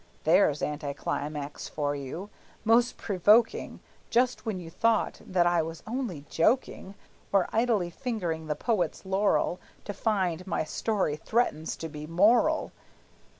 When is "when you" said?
4.47-4.71